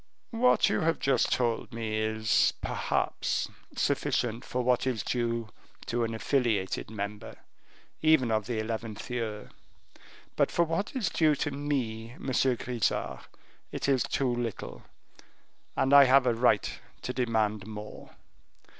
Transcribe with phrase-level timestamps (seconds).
[0.31, 5.49] "What you have just told me is, perhaps, sufficient for what is due
[5.85, 7.35] to an affiliated member,
[8.01, 9.51] even of the eleventh year;
[10.35, 13.27] but for what is due to me, Monsieur Grisart,
[13.71, 14.81] it is too little,
[15.77, 18.09] and I have a right to demand more.